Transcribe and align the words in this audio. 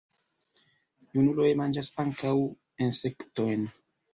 Junuloj 1.17 1.51
manĝas 1.61 1.91
ankaŭ 2.05 2.35
insektojn. 2.87 3.71